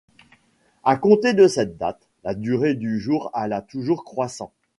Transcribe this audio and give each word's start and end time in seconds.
À 0.83 0.95
compter 0.97 1.35
de 1.35 1.47
cette 1.47 1.77
date, 1.77 2.07
la 2.23 2.33
durée 2.33 2.73
du 2.73 2.99
jour 2.99 3.29
alla 3.35 3.61
toujours 3.61 4.03
croissant. 4.03 4.51